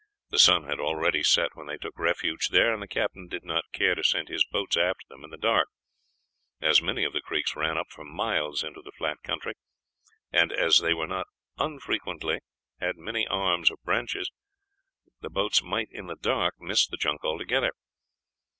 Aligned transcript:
The 0.31 0.39
sun 0.39 0.63
had 0.63 0.79
already 0.79 1.21
set 1.21 1.51
when 1.53 1.67
they 1.67 1.77
took 1.77 1.95
refuge 1.99 2.47
there, 2.47 2.73
and 2.73 2.81
the 2.81 2.87
captain 2.87 3.27
did 3.27 3.43
not 3.43 3.71
care 3.71 3.93
to 3.93 4.03
send 4.03 4.29
his 4.29 4.43
boats 4.43 4.75
after 4.75 5.03
them 5.07 5.23
in 5.23 5.29
the 5.29 5.37
dark, 5.37 5.67
as 6.59 6.81
many 6.81 7.03
of 7.03 7.13
the 7.13 7.21
creeks 7.21 7.55
ran 7.55 7.77
up 7.77 7.85
for 7.91 8.03
miles 8.03 8.63
into 8.63 8.81
the 8.81 8.91
flat 8.97 9.17
country; 9.23 9.53
and 10.31 10.51
as 10.51 10.79
they 10.79 10.95
not 10.95 11.27
unfrequently 11.59 12.39
had 12.79 12.97
many 12.97 13.27
arms 13.27 13.69
or 13.69 13.77
branches, 13.83 14.31
the 15.19 15.29
boats 15.29 15.61
might, 15.61 15.89
in 15.91 16.07
the 16.07 16.15
dark, 16.19 16.55
miss 16.57 16.87
the 16.87 16.97
junk 16.97 17.23
altogether. 17.23 17.71